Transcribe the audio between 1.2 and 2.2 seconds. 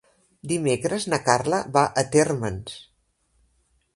Carla va a